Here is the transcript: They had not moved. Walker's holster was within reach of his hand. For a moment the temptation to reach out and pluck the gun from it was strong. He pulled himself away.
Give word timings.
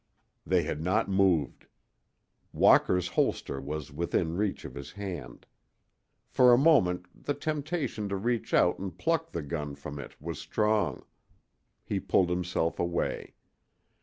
They 0.47 0.63
had 0.63 0.81
not 0.81 1.09
moved. 1.11 1.67
Walker's 2.51 3.09
holster 3.09 3.61
was 3.61 3.91
within 3.93 4.35
reach 4.35 4.65
of 4.65 4.73
his 4.73 4.93
hand. 4.93 5.45
For 6.27 6.51
a 6.53 6.57
moment 6.57 7.05
the 7.13 7.35
temptation 7.35 8.09
to 8.09 8.15
reach 8.15 8.51
out 8.51 8.79
and 8.79 8.97
pluck 8.97 9.29
the 9.31 9.43
gun 9.43 9.75
from 9.75 9.99
it 9.99 10.19
was 10.19 10.39
strong. 10.39 11.05
He 11.83 11.99
pulled 11.99 12.31
himself 12.31 12.79
away. 12.79 13.35